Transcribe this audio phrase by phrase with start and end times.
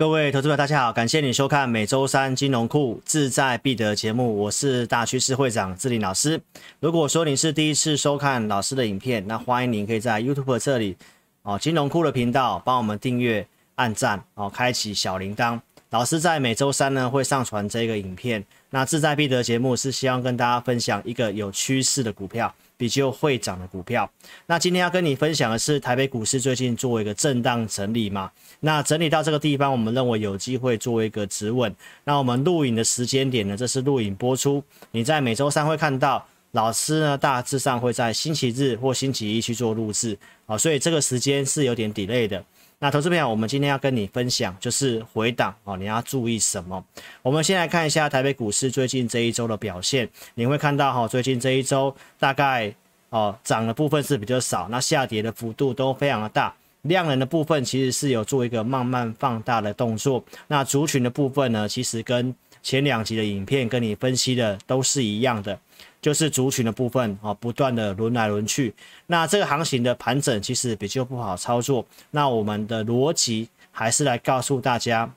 [0.00, 6.40] 各位投资者，大家好，感谢你收看每周三金融库志在必得节目，我是大趋势会长志林老师。
[6.78, 10.96] 如果说你是第一次收看老师的影片，那欢迎您可以在 YouTube 这里
[11.42, 15.58] 哦金融库的频道帮我们订阅、按赞哦，开启小铃铛。
[15.90, 18.44] 老师在每周三呢会上传这个影片。
[18.70, 22.54] 那志在必得节目是希望跟大家分享一个有趋势的股票。
[22.78, 24.08] 比较会涨的股票，
[24.46, 28.30] 那今天要跟你分享的是台北股市最近做一个震荡整理嘛？
[28.60, 31.74] 那整理到这个地方，我们认为有机会做一个止稳。
[32.04, 33.56] 那我们录影的时间点呢？
[33.56, 34.62] 这是录影播出，
[34.92, 42.44] 你在每周三会看到老师呢，大致上会在星期日或星期一去做录制啊，所以这个时间是有点 delay 的。
[42.80, 46.84] 那投资朋友，我们今天要跟你分享就是回档哦，你要注意什么？
[47.22, 52.72] 我们先来看一下台北股市最近这一周的表现，你会看到哈，最近这一周大概
[53.10, 65.58] 哦涨的部分是比较少，那下跌的幅度都非常的大，量能的部分其实是有做一个慢慢放大的动作，那族群的部分呢，其实跟前两集的影片跟你分析的都是一样的。
[66.00, 68.74] 就是族群的部分啊，不断的轮来轮去，
[69.06, 71.84] 那这个行情的盘整其实比较不好操作。
[72.10, 75.12] 那我们的逻辑还是来告诉大家，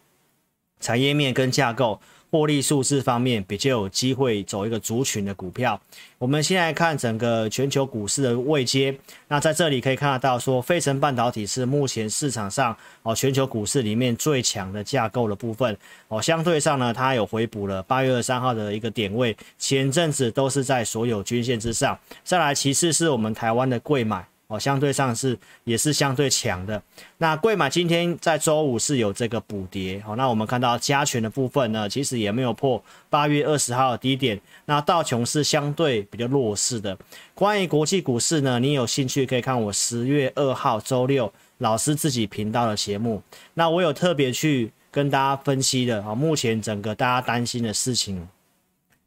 [0.80, 2.00] 产业面跟架构。
[2.32, 5.80] 获利数字方面比较有机会走一个族群的股票。
[6.18, 8.98] 我们先来看整个全球股市的位阶。
[9.28, 16.22] 那在这里可以看得到，说费城半导体是目前市场上哦全球股市里面最强的架构的部分哦。
[16.22, 22.00] 相对上呢，它有回补了八月二三号的一个点位，前阵子都是在所有均线之上。
[22.24, 24.31] 再来，其次是我们台湾的贵买。
[24.52, 26.82] 哦，相对上是也是相对强的。
[27.20, 29.98] 那贵买今天在周五是有这个补跌。
[30.06, 34.40] 好，那我们看到加权的部分呢，其实也没有破八月二十号的低点。
[34.66, 36.98] 那道琼是相对比较弱势的。
[37.34, 43.24] 关于国际股市呢，你有兴趣可以看我十月二号周六老师自己频道的节目。
[43.54, 48.28] 那我有特别去跟大家分析的啊，目前整个大家担心的事情，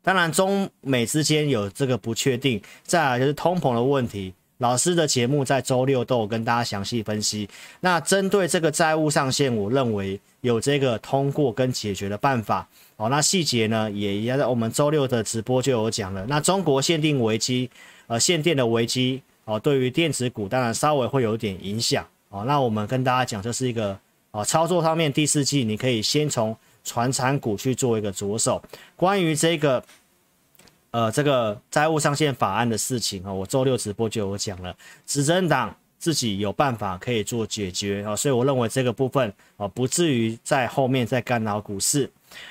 [0.03, 4.33] 当然中美之间有这个不确定，再来就是通膨的问题。
[4.59, 7.49] 老师的节目在周六都有跟大家详细分析。
[7.81, 12.67] 那针对这个债务上限，我认为有这个通过跟解决的办法。
[12.97, 16.25] 哦，那细节呢，也也在我们周六的直播就有讲了。
[16.29, 17.69] 那中国限定危机，
[18.07, 22.07] 呃，限电的危机，哦，对于电子股当然稍微会有点影响。
[22.29, 23.99] 哦，那我们跟大家讲，这是一个
[24.31, 28.63] 哦，操作上面第四季你可以先从传产股去做一个着手。
[28.95, 29.83] 关于这个。
[30.95, 34.73] 呃，这个债务上限法案的事情啊，我周六直播就有讲了，
[35.05, 42.09] 执政党自己有办法可以做解决啊，所以我认为这个部分啊，不至于在后面再干扰股市。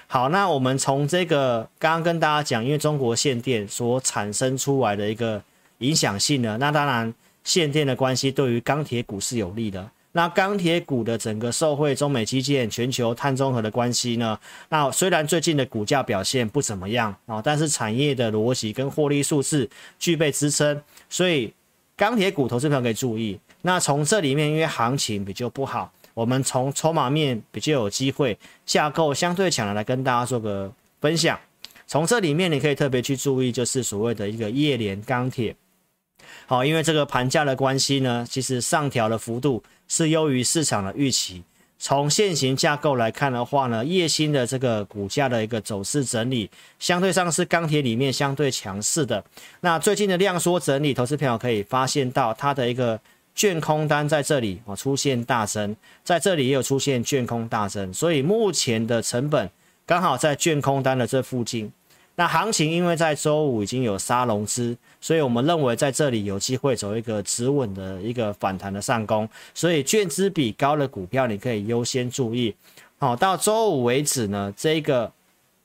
[0.07, 5.41] 好，那我们从这个刚刚跟大家讲，因为中国限电所产生出来的一个
[5.77, 7.13] 影响性呢，那当然
[7.45, 9.89] 限电的关系对于钢铁股是有利的。
[10.15, 14.39] 那钢铁股的整个受惠中美基建、全球碳中和的关系呢？
[14.69, 20.79] 那虽然最近的股价表现不怎么样啊，但是产业的逻辑跟获利数字具备支撑，
[21.09, 21.51] 所以
[21.97, 23.39] 钢铁股投资朋友可以注意。
[23.63, 28.37] 那从这里面，因为行情比较不好，我们从筹码面比较有机会，
[28.67, 30.71] 架构相对强的来跟大家做个
[31.01, 31.39] 分享。
[31.87, 35.55] 从这里面你可以特别去注意，就是所谓的一个叶联钢铁。
[36.45, 39.63] 好，因为这个盘价的关系呢，其实上调的幅度。
[39.93, 41.43] 是优于市场的预期。
[41.77, 46.49] 从现行架构来看的话呢，叶星的这个股价的一个走势整理，
[46.79, 49.23] 相对上是钢铁里面相对强势的。
[49.59, 52.99] 那最近的量缩整理，投资朋友可以发现到它的一个
[53.35, 59.47] 券空单在这里啊出现大增，在这里也有出现券空大增，所以目前的成本
[59.85, 61.71] 刚好在券空单的这附近。
[62.15, 72.53] 那行情因为在周五已经有杀融资，所以我们认为在这里有机会走一个止稳的一个反弹的上攻，所以券资比高的股票你可以优先注意。
[72.99, 75.11] 好，到周五为止呢，这个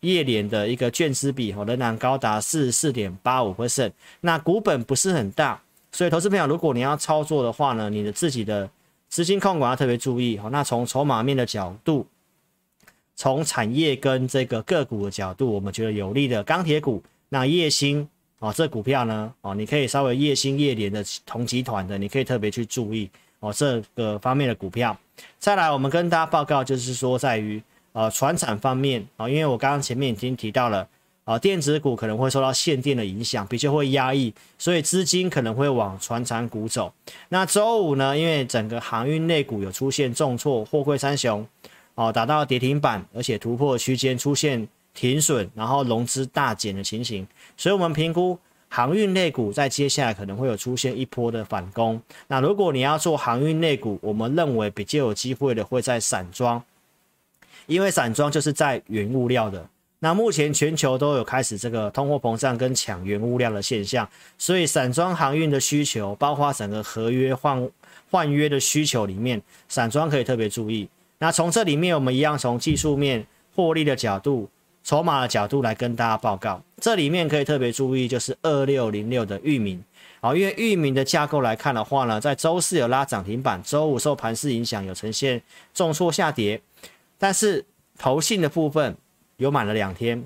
[0.01, 3.93] 夜联的一个券资比仍然高达四十四点八五 percent，
[4.23, 5.61] 那股本不是很大，
[5.93, 8.69] 所以投资朋友如果你要操作的话呢，你的自己的
[9.11, 10.39] 资金控管要特别注意。
[10.39, 12.07] 好，那从筹码面的角度。
[13.19, 23.11] 从产业跟这个个股的角度，我们觉得有利的钢铁股，那叶星哦，这股票呢哦，你可以稍微叶星叶联的同集团的，你可以特别去注意
[23.41, 24.97] 哦这个方面的股票。
[25.41, 27.61] 再来，我们跟大家报告就是说，在于
[27.91, 30.87] 呃船产方面啊，因为我刚刚前面已经提到了
[31.25, 36.95] 啊，电子股可能会受到限电的影响，比较会压抑，所以资金可能会往船产股走。
[37.31, 41.45] 那周五呢，因为整个航运类股有出现重挫，货柜三雄。
[41.99, 52.01] 哦，达到跌停板，而且突破区间出现停损，然后融资大减的情形，所以我们评估航运类股在接下来可能会有出现一波的反攻。
[52.29, 56.63] 那如果你要做航运类股，我们认为比较有机会的会在散装，
[57.67, 59.69] 因为散装就是在原物料的。
[59.99, 64.09] 那目前全球都有开始这个通货膨胀跟抢原物料的现象，
[64.39, 67.69] 所以散装航运的需求，包括整个合约换
[68.09, 70.89] 换约的需求里面，散装可以特别注意。
[71.19, 74.49] 那从这里面，我们一样从技术面、获利的角度、
[74.83, 76.63] 筹码的角度来跟大家报告。
[76.81, 79.83] 这里面可以特别注意，就是二六零六的域名，
[80.21, 85.43] 好，因为域名的架构来看的话呢，在周四有拉涨停板，周五受盘势影响有呈现
[85.75, 86.61] 重挫下跌，
[87.19, 87.65] 但是
[87.99, 88.97] 投信的部分。
[89.39, 90.21] 有满了两天，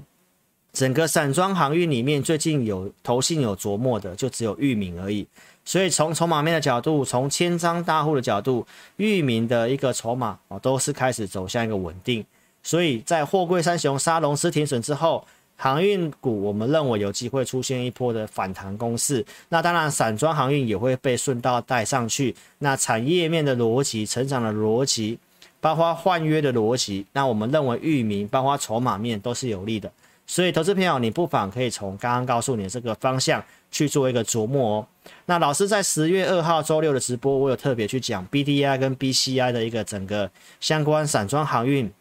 [0.72, 5.26] 整个散装航运里面最近有投信有琢磨的，就只有域名而已。
[5.64, 8.66] 所以从筹码面的角度，从千张大户的角度，
[8.96, 12.24] 域名的一个筹码哦，都是开始走向一个稳定。
[12.62, 15.24] 所以在货柜三雄沙龙狮停损之后，
[15.56, 19.24] 航运股我们认为有机会出现一波的反弹攻势。
[19.50, 22.34] 那当然，散装航运也会被顺道带上去。
[22.58, 25.18] 那产业面的逻辑、成长的逻辑。
[25.60, 29.88] 包括换约的逻辑，那我们认为域名包括筹码面都是有利的，
[30.26, 34.86] 所以投资朋友你不妨可以从刚刚告诉你的这个方向去做一个琢磨哦。
[35.26, 40.30] 那老师在十月二号周六的直播，我有特别去讲 B D I 跟 B C I 的一个整个
[40.60, 41.92] 相关散装航运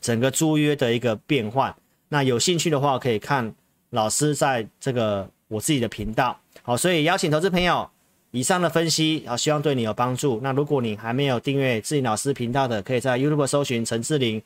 [0.00, 1.74] 整个租约的一个变换。
[2.08, 3.54] 那有兴趣的话，可以看
[3.90, 6.38] 老师在这个我自己的频道。
[6.62, 7.88] 好，所以邀请投资朋友。
[8.30, 10.40] 以上的分析啊，希望对你有帮助。
[10.42, 14.42] 那如果你还没有订阅志林老师频道的，可以在 YouTube 搜寻陈志玲，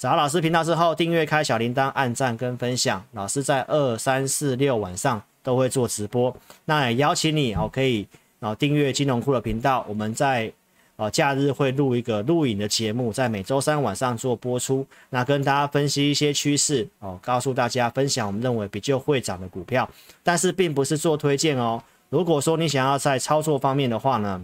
[0.00, 3.04] 找老师频道之后订阅开小铃铛，按赞跟分享。
[3.12, 8.08] 老师在二三四六晚上都会做直播，那也邀请你哦，可以
[8.38, 9.84] 哦订阅金融库的频道。
[9.86, 10.50] 我们在
[10.96, 19.86] 哦假日会录一个录影的节目，在每周三晚上做播出，那跟大家分析一些趋势哦，告诉大家分享我们认为比较会涨的股票，
[20.22, 21.82] 但是并不是做推荐哦。
[22.08, 24.42] 如果说你想要在操作方面的话呢，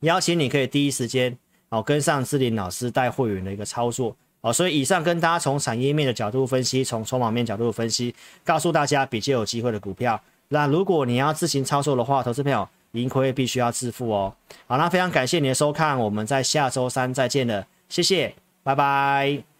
[0.00, 1.34] 邀请你可以第一时间
[1.70, 4.14] 哦跟上志林老师带会员的一个操作
[4.46, 8.14] 好，所以以上跟大家从产业面的角度分析，从筹码面角度分析，
[8.44, 10.20] 告诉大家比较有机会的股票。
[10.50, 14.32] 那如果你要自行操作的话，投资朋友盈亏必须要自负哦。
[14.68, 19.55] 好，那非常感谢你的收看，我们在下周三再见了，谢谢，拜拜。